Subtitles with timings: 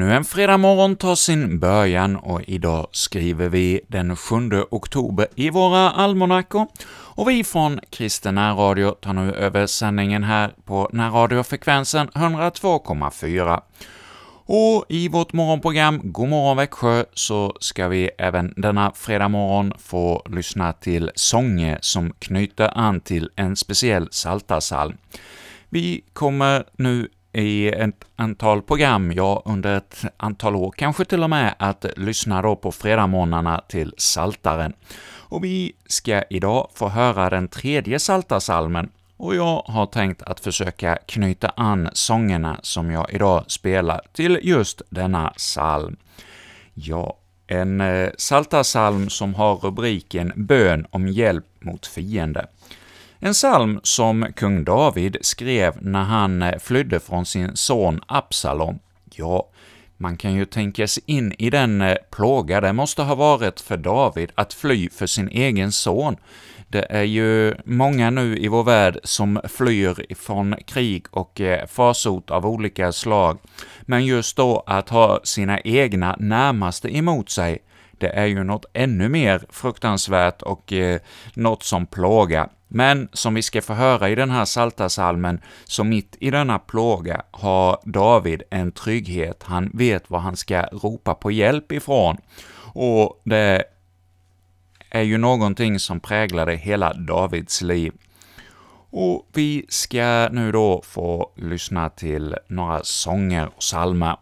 [0.00, 4.34] Ännu en fredag morgon tar sin början och idag skriver vi den 7
[4.70, 10.90] oktober i våra almanackor, och vi från Kristen närradio tar nu över sändningen här på
[10.92, 13.60] närradiofrekvensen 102,4.
[14.46, 20.22] Och i vårt morgonprogram God morgon Växjö så ska vi även denna fredag morgon få
[20.30, 24.96] lyssna till sånger som knyter an till en speciell saltarsalm.
[25.68, 31.30] Vi kommer nu i ett antal program, ja, under ett antal år kanske till och
[31.30, 34.72] med, att lyssna då på fredagsmorgnarna till Saltaren.
[35.18, 40.96] Och vi ska idag få höra den tredje Saltarsalmen, och jag har tänkt att försöka
[40.96, 45.96] knyta an sångerna som jag idag spelar till just denna psalm.
[46.74, 47.16] Ja,
[47.46, 52.46] en psaltarpsalm saltarsalm som har rubriken ”Bön om hjälp mot fiende”.
[53.22, 58.78] En psalm som kung David skrev när han eh, flydde från sin son Absalom.
[59.14, 59.48] Ja,
[59.96, 63.76] man kan ju tänka sig in i den eh, plåga det måste ha varit för
[63.76, 66.16] David att fly för sin egen son.
[66.68, 72.30] Det är ju många nu i vår värld som flyr från krig och eh, farsot
[72.30, 73.38] av olika slag,
[73.82, 77.58] men just då att ha sina egna närmaste emot sig,
[77.98, 81.00] det är ju något ännu mer fruktansvärt och eh,
[81.34, 82.48] något som plågar.
[82.72, 87.22] Men som vi ska få höra i den här saltasalmen, så mitt i denna plåga
[87.30, 92.16] har David en trygghet, han vet var han ska ropa på hjälp ifrån.
[92.72, 93.64] Och det
[94.90, 97.92] är ju någonting som präglade hela Davids liv.
[98.90, 104.16] Och vi ska nu då få lyssna till några sånger och psalmer.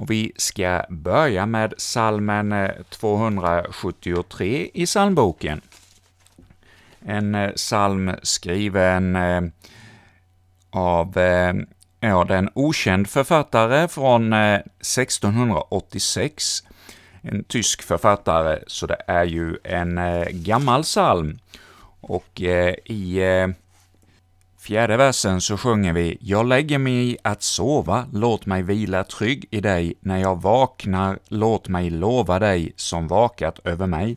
[0.00, 5.60] Och vi ska börja med salmen eh, 273 i psalmboken.
[7.04, 9.42] En eh, psalm skriven eh,
[10.70, 11.54] av eh,
[12.00, 16.64] ja, den okänd författare från 1686,
[17.22, 20.00] en tysk författare, så det är ju en
[20.30, 21.38] gammal psalm.
[22.00, 22.40] Och
[22.84, 23.20] i
[24.58, 29.60] fjärde versen så sjunger vi ”Jag lägger mig att sova, låt mig vila trygg i
[29.60, 34.16] dig, när jag vaknar, låt mig lova dig som vakat över mig”.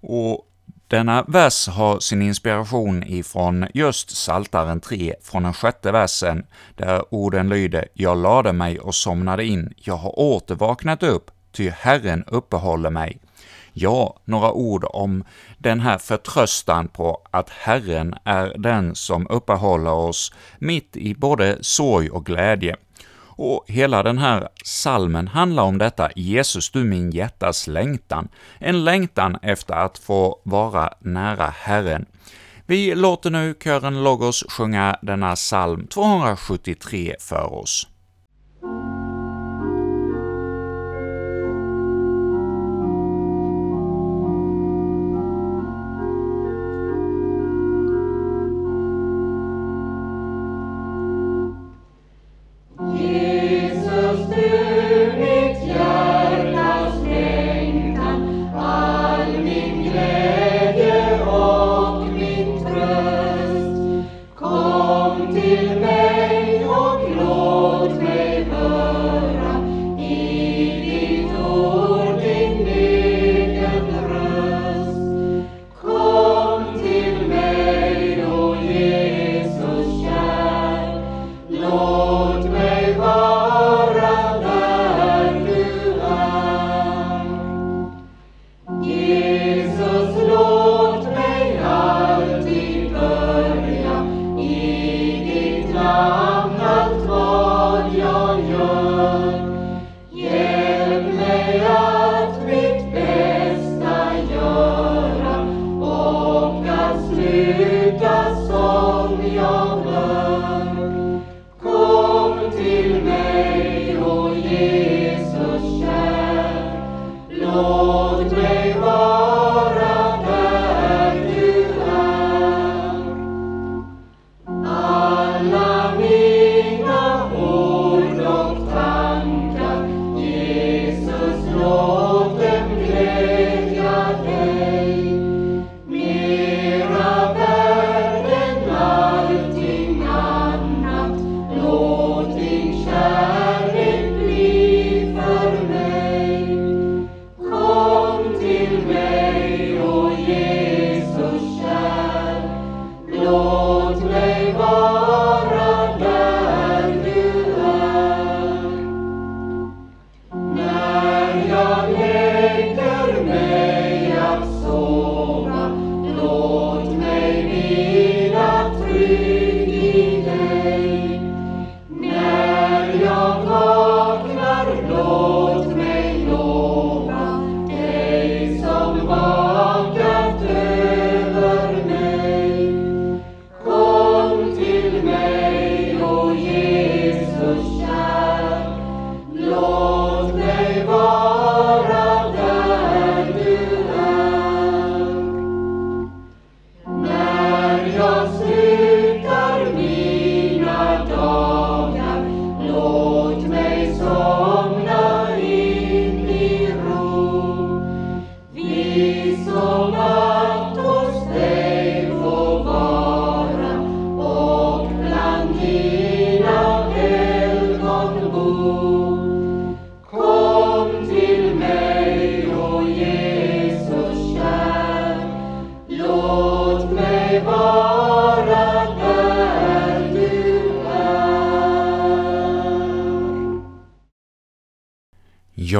[0.00, 0.46] Och
[0.88, 6.46] denna vers har sin inspiration ifrån just Saltaren 3, från den sjätte versen,
[6.76, 11.70] där orden lyder ”Jag lade mig och somnade in, jag har åter vaknat upp, ty
[11.70, 13.18] Herren uppehåller mig”.
[13.76, 15.24] Ja, några ord om
[15.58, 22.10] den här förtröstan på att Herren är den som uppehåller oss mitt i både sorg
[22.10, 22.76] och glädje.
[23.36, 28.28] Och hela den här salmen handlar om detta ”Jesus, du min hjärtas längtan”,
[28.58, 32.06] en längtan efter att få vara nära Herren.
[32.66, 37.88] Vi låter nu kören Logos sjunga denna psalm 273 för oss.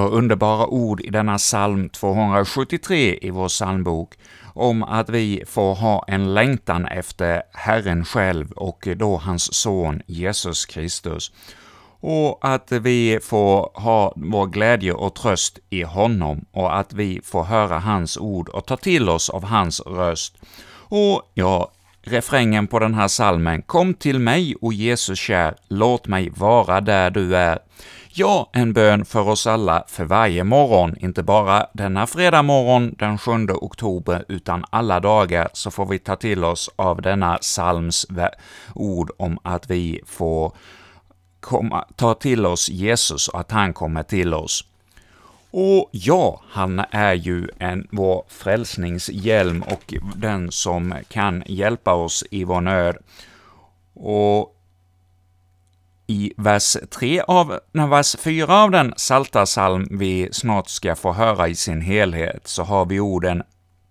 [0.05, 4.15] Ja, underbara ord i denna psalm 273 i vår psalmbok,
[4.55, 10.67] om att vi får ha en längtan efter Herren själv och då hans son Jesus
[10.67, 11.33] Kristus,
[12.01, 17.45] och att vi får ha vår glädje och tröst i honom, och att vi får
[17.45, 20.37] höra hans ord och ta till oss av hans röst.
[20.89, 21.71] Och ja,
[22.03, 27.11] refrängen på den här salmen ”Kom till mig, o Jesus kär, låt mig vara där
[27.11, 27.59] du är”.
[28.17, 33.19] Ja, en bön för oss alla för varje morgon, inte bara denna fredag morgon den
[33.19, 38.07] 7 oktober, utan alla dagar så får vi ta till oss av denna psalms
[38.75, 40.53] ord om att vi får
[41.41, 44.65] komma, ta till oss Jesus och att han kommer till oss.
[45.51, 52.45] Och ja, han är ju en, vår frälsningshjälm och den som kan hjälpa oss i
[52.45, 52.97] vår nöd.
[53.95, 54.54] Och
[56.07, 61.13] i vers 3 av, nej, vers 4 av den salta salm vi snart ska få
[61.13, 63.43] höra i sin helhet, så har vi orden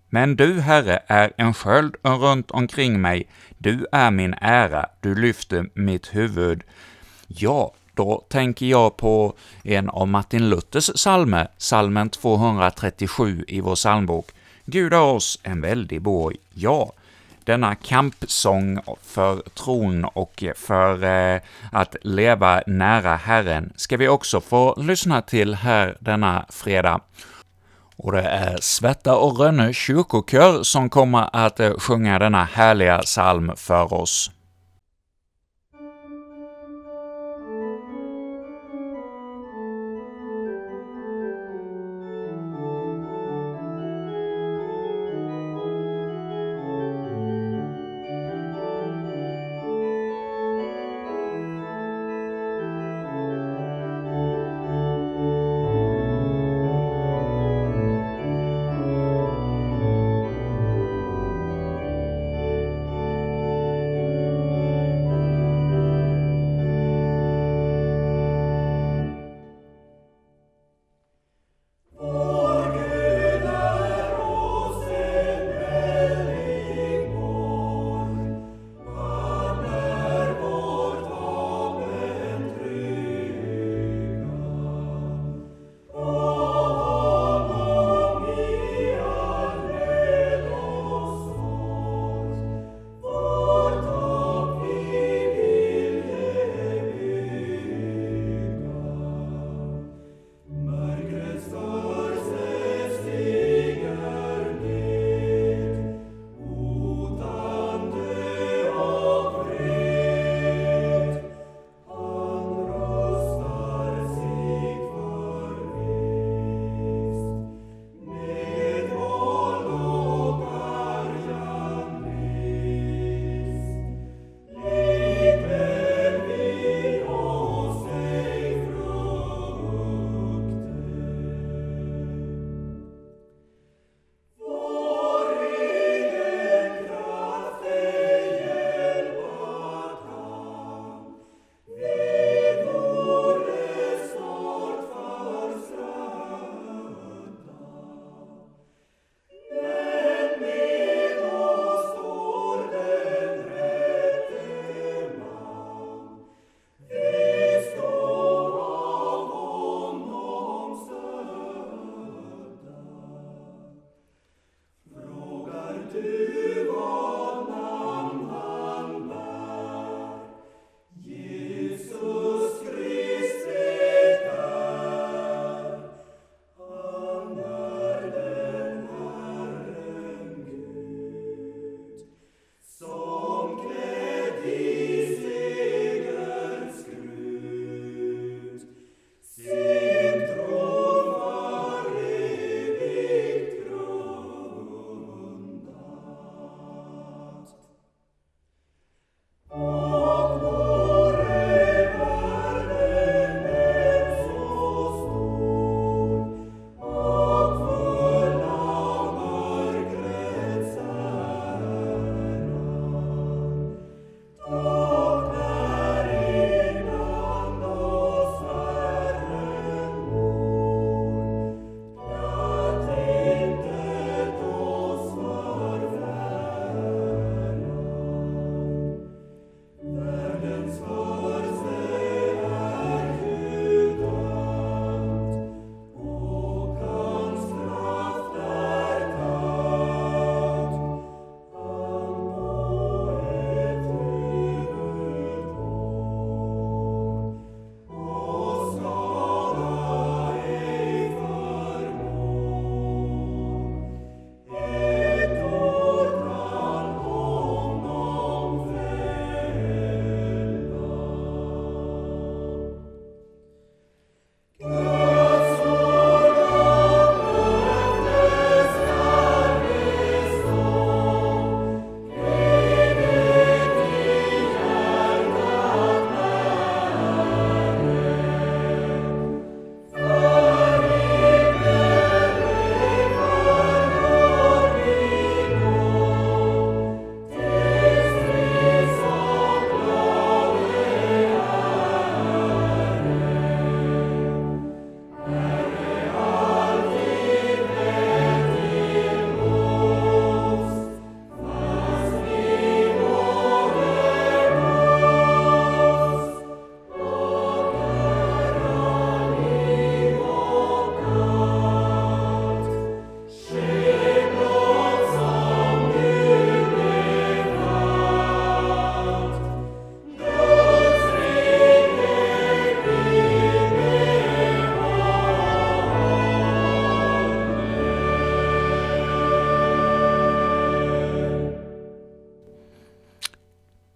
[0.09, 3.27] ”Men du, Herre, är en sköld runt omkring mig,
[3.57, 6.63] du är min ära, du lyfter mitt huvud.
[7.27, 9.33] Ja, då tänker jag på
[9.63, 14.31] en av Martin Luthers psalmer, psalmen 237 i vår psalmbok.
[14.65, 16.37] Gud har oss en väldig borg.
[16.53, 16.91] Ja,
[17.45, 21.41] denna kampsång för tron och för eh,
[21.71, 27.01] att leva nära Herren ska vi också få lyssna till här denna fredag.
[27.95, 33.51] Och det är Svetta och Rönne kyrkokör som kommer att eh, sjunga denna härliga psalm
[33.55, 34.31] för oss.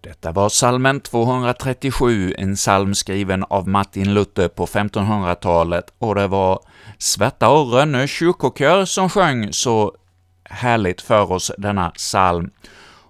[0.07, 6.59] Detta var salmen 237, en psalm skriven av Martin Luther på 1500-talet, och det var
[6.97, 9.95] Svärta och Rönne kyrkokör som sjöng så
[10.43, 12.49] härligt för oss denna psalm.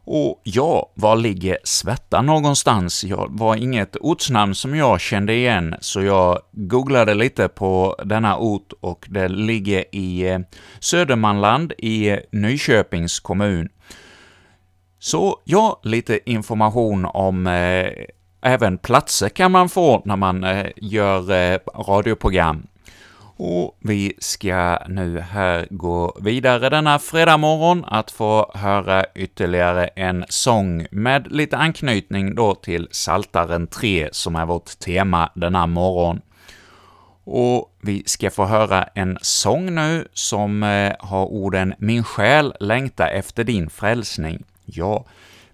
[0.06, 3.04] Och ja, var ligger Svärta någonstans?
[3.04, 8.74] Ja, var inget ortsnamn som jag kände igen, så jag googlade lite på denna ort
[8.80, 10.39] och det ligger i eh,
[10.80, 13.70] Södermanland i Nyköpings kommun.
[15.00, 17.92] Så ja, lite information om eh,
[18.42, 22.68] även platser kan man få när man eh, gör eh, radioprogram.
[23.39, 30.25] Och vi ska nu här gå vidare denna fredag morgon att få höra ytterligare en
[30.30, 36.22] sång med lite anknytning då till Saltaren 3, som är vårt tema denna morgon.
[37.24, 43.08] Och vi ska få höra en sång nu som eh, har orden ”Min själ längtar
[43.08, 44.44] efter din frälsning”.
[44.69, 45.05] Ja,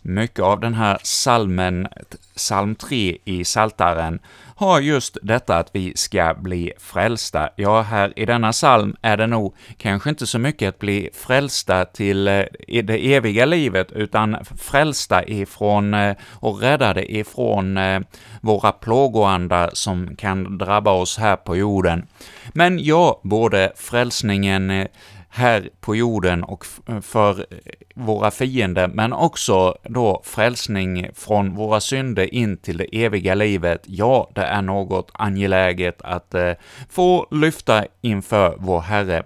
[0.02, 1.88] mycket av den här salmen,
[2.36, 4.20] psalm 3 i Saltaren
[4.56, 7.50] har just detta att vi ska bli frälsta.
[7.56, 11.86] Ja, här i denna psalm är det nog kanske inte så mycket att bli frälsta
[11.86, 12.44] till eh,
[12.84, 18.00] det eviga livet, utan frälsta ifrån eh, och räddade ifrån eh,
[18.42, 22.08] våra plågoandar som kan drabba oss här på jorden.
[22.54, 24.88] Men ja, både frälsningen
[25.36, 26.66] här på jorden och
[27.02, 27.58] för eh,
[27.96, 34.32] våra fiender, men också då frälsning från våra synder in till det eviga livet, ja,
[34.36, 36.52] det är något angeläget att eh,
[36.90, 39.24] få lyfta inför vår Herre.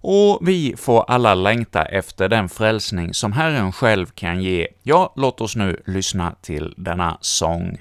[0.00, 4.68] Och vi får alla längta efter den frälsning som Herren själv kan ge.
[4.82, 7.78] Ja, låt oss nu lyssna till denna sång.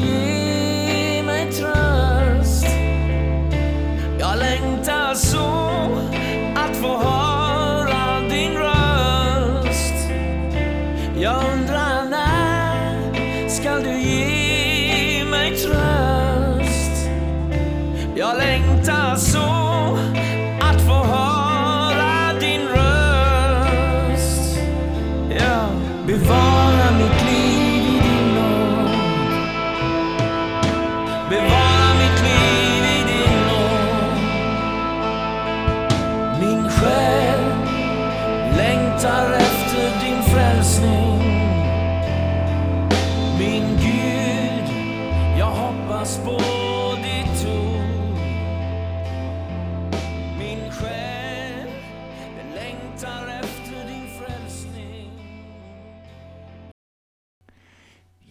[0.00, 2.66] ge mig tröst.
[4.18, 5.61] Jag längtar så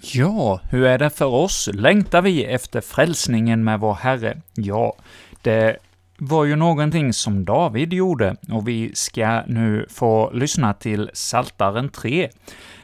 [0.03, 1.69] Ja, hur är det för oss?
[1.73, 4.41] Längtar vi efter frälsningen med vår Herre?
[4.53, 4.93] Ja,
[5.41, 5.77] det
[6.17, 12.29] var ju någonting som David gjorde, och vi ska nu få lyssna till Saltaren 3,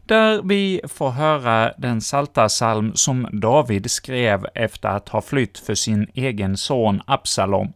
[0.05, 6.07] där vi får höra den saltarsalm som David skrev efter att ha flytt för sin
[6.13, 7.73] egen son Absalom.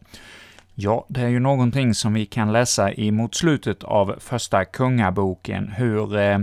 [0.74, 5.68] Ja, det är ju någonting som vi kan läsa i mot slutet av Första Kungaboken,
[5.68, 6.38] hur eh,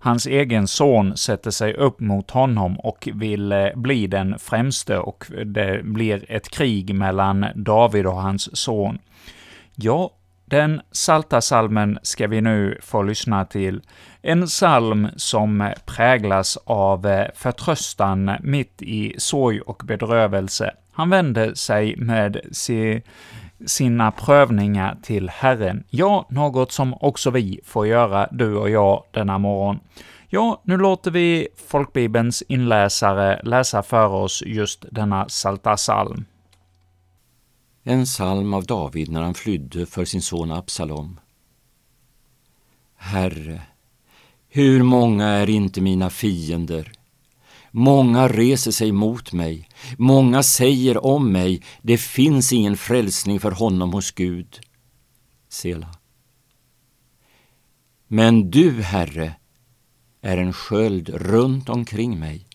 [0.00, 5.24] hans egen son sätter sig upp mot honom och vill eh, bli den främste, och
[5.44, 8.98] det blir ett krig mellan David och hans son.
[9.74, 10.10] Ja,
[10.44, 13.80] den salta salmen ska vi nu få lyssna till.
[14.22, 20.74] En psalm som präglas av eh, förtröstan mitt i sorg och bedrövelse.
[20.92, 23.02] Han vänder sig med sin
[23.66, 25.84] sina prövningar till Herren.
[25.90, 29.78] Ja, något som också vi får göra, du och jag, denna morgon.
[30.28, 36.24] Ja, nu låter vi folkbibelns inläsare läsa för oss just denna salta psalm.
[37.82, 41.20] En psalm av David när han flydde för sin son Absalom.
[42.96, 43.62] Herre,
[44.48, 46.92] hur många är inte mina fiender?
[47.78, 53.92] Många reser sig mot mig, många säger om mig, det finns ingen frälsning för honom
[53.92, 54.60] hos Gud.
[55.48, 55.94] Sela.
[58.06, 59.34] Men du, Herre,
[60.22, 62.46] är en sköld runt omkring mig.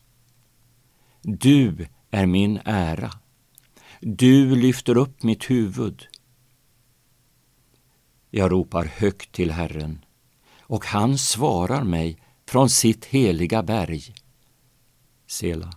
[1.21, 3.11] Du är min ära.
[3.99, 6.07] Du lyfter upp mitt huvud.
[8.29, 10.05] Jag ropar högt till Herren,
[10.61, 14.13] och han svarar mig från sitt heliga berg.
[15.31, 15.71] Sela.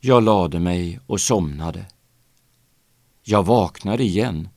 [0.00, 1.86] Jag lade mig och somnade.
[3.22, 4.48] Jag vaknade igen,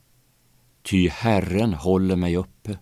[0.82, 2.78] ty Herren håller mig uppe.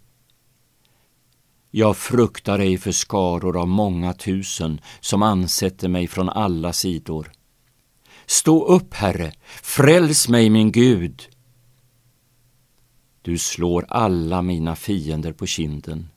[1.70, 7.32] Jag fruktar ej för skaror av många tusen som ansätter mig från alla sidor.
[8.26, 11.22] Stå upp, Herre, fräls mig, min Gud.
[13.22, 16.08] Du slår alla mina fiender på kinden.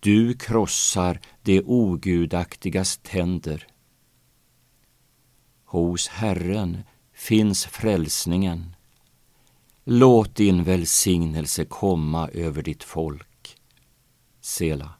[0.00, 3.66] Du krossar de ogudaktigas tänder.
[5.64, 6.82] Hos Herren
[7.14, 8.76] finns frälsningen.
[9.84, 13.56] Låt din välsignelse komma över ditt folk.
[14.40, 14.94] Sela.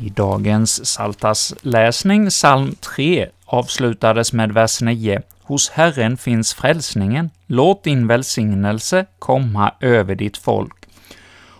[0.00, 5.22] I dagens Saltas läsning, psalm 3, avslutades med vers 9.
[5.42, 10.72] Hos Herren finns frälsningen, låt din välsignelse komma över ditt folk.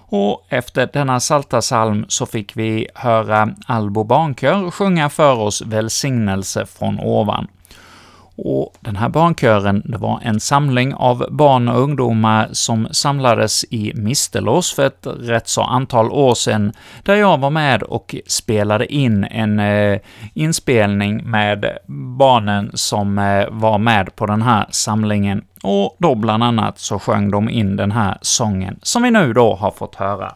[0.07, 6.67] Och efter denna salta psalm så fick vi höra Albo barnkör sjunga för oss Välsignelse
[6.67, 7.47] från ovan.
[8.37, 13.93] Och den här barnkören, det var en samling av barn och ungdomar som samlades i
[13.95, 19.25] Mistelås för ett rätt så antal år sedan, där jag var med och spelade in
[19.25, 19.99] en eh,
[20.35, 21.79] inspelning med
[22.19, 27.31] barnen som eh, var med på den här samlingen, och då bland annat så sjöng
[27.31, 30.33] de in den här sången, som vi nu då har fått höra.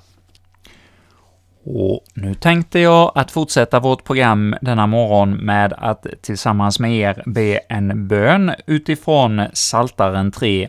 [1.64, 7.22] Och nu tänkte jag att fortsätta vårt program denna morgon med att tillsammans med er
[7.26, 10.68] be en bön utifrån Saltaren 3.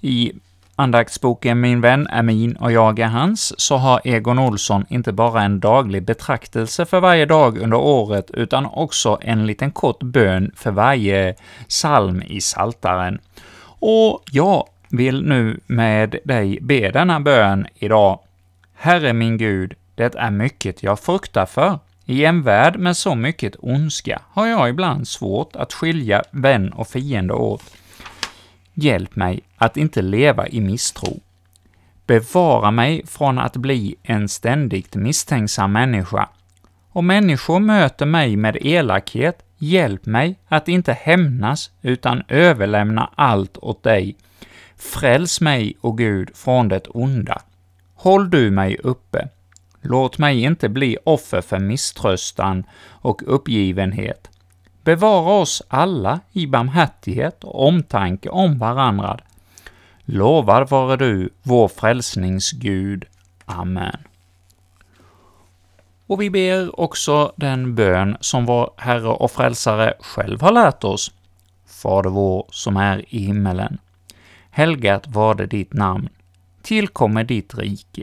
[0.00, 0.32] I
[0.76, 5.42] andaktsboken Min vän är min och jag är hans, så har Egon Olsson inte bara
[5.42, 10.70] en daglig betraktelse för varje dag under året, utan också en liten kort bön för
[10.70, 11.34] varje
[11.68, 13.18] psalm i Saltaren.
[13.80, 18.20] Och jag vill nu med dig be denna bön idag.
[18.74, 21.78] Herre min Gud, det är mycket jag fruktar för.
[22.04, 26.88] I en värld med så mycket ondska har jag ibland svårt att skilja vän och
[26.88, 27.62] fiende åt.
[28.74, 31.20] Hjälp mig att inte leva i misstro.
[32.06, 36.28] Bevara mig från att bli en ständigt misstänksam människa.
[36.88, 43.82] Om människor möter mig med elakhet, hjälp mig att inte hämnas, utan överlämna allt åt
[43.82, 44.16] dig.
[44.76, 47.42] Fräls mig, o Gud, från det onda.
[47.94, 49.28] Håll du mig uppe,
[49.80, 54.30] Låt mig inte bli offer för misströstan och uppgivenhet.
[54.84, 59.18] Bevara oss alla i barmhärtighet och omtanke om varandra.
[60.04, 63.04] Lovad vare du, vår frälsningsgud.
[63.44, 63.96] Amen.
[66.06, 71.12] Och vi ber också den bön som vår Herre och Frälsare själv har lärt oss.
[71.66, 73.78] Fader vår som är i himmelen.
[74.50, 76.08] Helgat var det ditt namn.
[76.62, 78.02] Tillkommer ditt rike.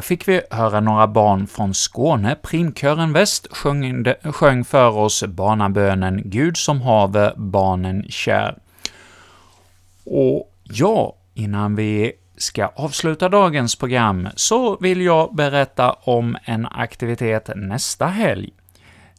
[0.00, 2.36] Här fick vi höra några barn från Skåne.
[2.42, 8.58] Primkören Väst sjöng, sjöng för oss barnabönen ”Gud som haver barnen kär”.
[10.04, 17.50] Och ja, innan vi ska avsluta dagens program så vill jag berätta om en aktivitet
[17.56, 18.50] nästa helg.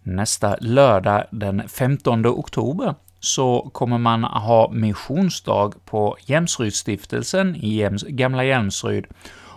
[0.03, 8.43] Nästa lördag den 15 oktober så kommer man ha missionsdag på Jämsrydsstiftelsen i Jäms, Gamla
[8.43, 9.05] Jämsryd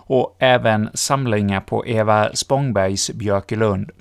[0.05, 3.91] och även samlingar på Eva Spångbergs Björkelund.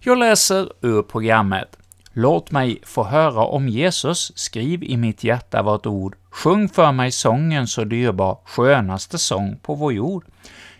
[0.00, 1.76] Jag läser ur programmet.
[2.12, 7.10] Låt mig få höra om Jesus, skriv i mitt hjärta vart ord, sjung för mig
[7.12, 10.24] sången så dyrbar, skönaste sång på vår jord.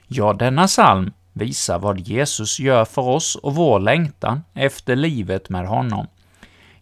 [0.06, 5.66] Ja, denna psalm visar vad Jesus gör för oss och vår längtan efter livet med
[5.66, 6.06] honom.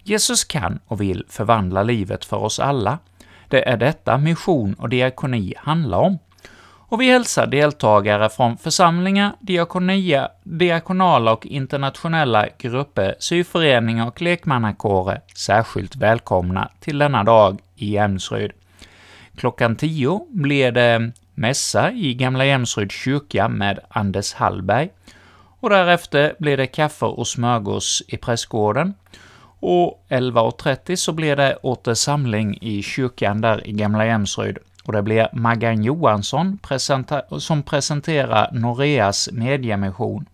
[0.02, 2.98] Jesus kan och vill förvandla livet för oss alla.
[3.48, 6.18] Det är detta mission och diakoni handlar om.
[6.90, 15.96] Och vi hälsar deltagare från församlingar, diakonia, diakonala och internationella grupper, syföreningar och lekmannakårer särskilt
[15.96, 18.52] välkomna till denna dag i Jämsryd.
[19.36, 24.90] Klockan 10 blir det mässa i Gamla Jämsryds kyrka med Anders Hallberg,
[25.60, 28.94] och därefter blir det kaffe och smörgås i prästgården,
[29.60, 34.58] och 11.30 så blir det åter samling i kyrkan där i Gamla Jämsryd,
[34.90, 40.26] och det blir Maggan Johansson presenta- som presenterar Noreas mediemission.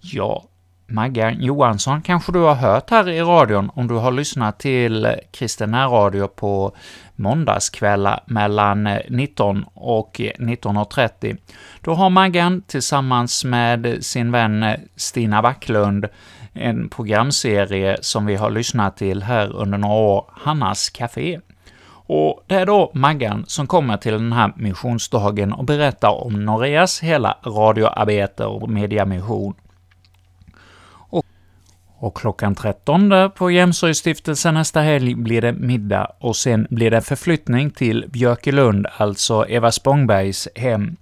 [0.00, 0.44] Ja,
[0.86, 5.74] Maggan Johansson kanske du har hört här i radion om du har lyssnat till Kristen
[5.74, 6.76] Radio på
[7.16, 11.36] måndagskvällar mellan 19 och 19.30.
[11.80, 14.64] Då har Maggan tillsammans med sin vän
[14.96, 16.06] Stina Backlund
[16.52, 21.40] en programserie som vi har lyssnat till här under några år, Hannas Café.
[22.06, 27.00] Och det är då Maggan som kommer till den här missionsdagen och berättar om Noreas
[27.00, 29.54] hela radioarbete och mediamission.
[30.92, 31.24] Och,
[31.98, 37.70] och klockan 13 på Jämshöjdsstiftelsen nästa helg blir det middag och sen blir det förflyttning
[37.70, 40.96] till Björkelund, alltså Eva Spångbergs hem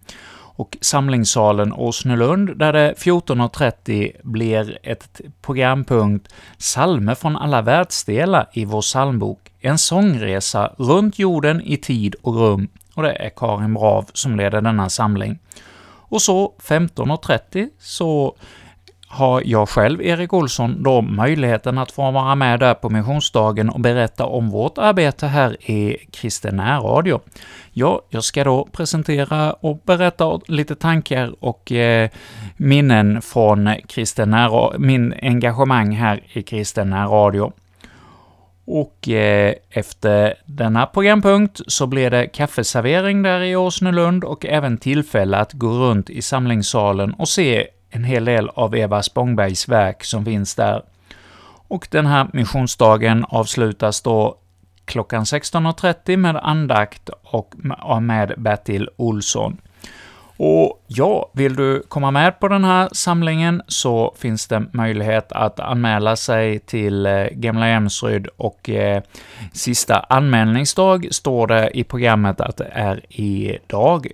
[0.60, 8.80] och samlingssalen Åsnelund, där det 14.30 blir ett programpunkt Salme från alla världsdelar i vår
[8.80, 14.36] psalmbok, en sångresa runt jorden i tid och rum, och det är Karin Brav som
[14.36, 15.38] leder denna samling.
[16.10, 18.36] Och så 15.30 så
[19.12, 23.80] har jag själv, Erik Olsson, då möjligheten att få vara med där på missionsdagen och
[23.80, 27.20] berätta om vårt arbete här i Kristen Radio.
[27.72, 32.10] Ja, jag ska då presentera och berätta lite tankar och eh,
[32.56, 34.36] minnen från Kristen
[34.78, 37.52] min engagemang här i Kristen Radio.
[38.64, 45.36] Och eh, efter denna programpunkt så blir det kaffeservering där i Åsnelund och även tillfälle
[45.36, 50.24] att gå runt i samlingssalen och se en hel del av Eva Spångbergs verk som
[50.24, 50.82] finns där.
[51.68, 54.36] Och den här missionsdagen avslutas då
[54.84, 57.54] klockan 16.30 med andakt och
[58.02, 59.56] med Bertil Olsson.
[60.42, 65.60] Och ja, vill du komma med på den här samlingen så finns det möjlighet att
[65.60, 69.02] anmäla sig till eh, Gamla Jämsryd och eh,
[69.52, 74.06] sista anmälningsdag står det i programmet att det är idag.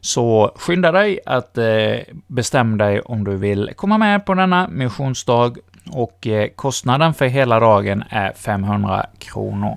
[0.00, 5.54] Så skynda dig att eh, bestämma dig om du vill komma med på denna missionsdag
[5.90, 9.76] och eh, kostnaden för hela dagen är 500 kronor.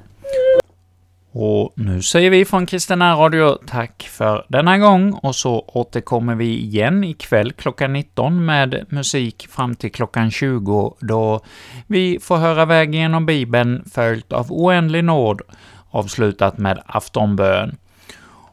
[1.34, 6.60] Och nu säger vi från Kristina Radio tack för denna gång, och så återkommer vi
[6.60, 11.40] igen ikväll klockan 19 med musik fram till klockan 20, då
[11.88, 15.42] vi får höra vägen genom Bibeln följt av oändlig nåd,
[15.90, 17.78] avslutat med aftonbön.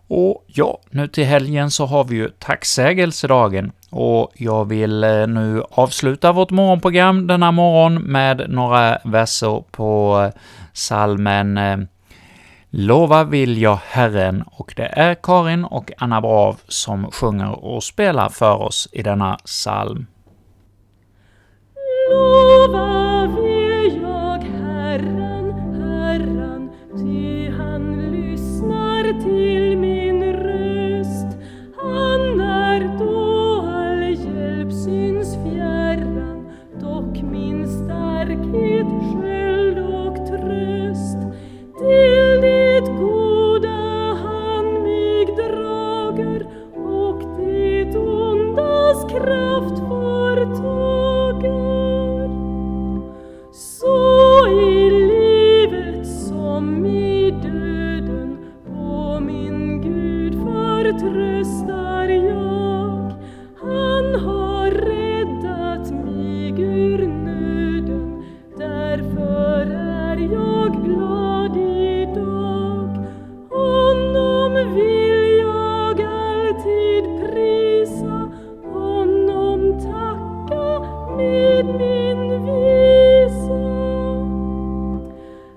[0.09, 5.63] Och ja, nu till helgen så har vi ju tacksägelsedagen, och jag vill eh, nu
[5.71, 10.41] avsluta vårt morgonprogram denna morgon med några verser på eh,
[10.73, 11.79] salmen eh,
[12.71, 18.29] Lova vill jag Herren och det är Karin och Anna Brav som sjunger och spelar
[18.29, 20.07] för oss i denna psalm.
[22.11, 23.58] Lova vill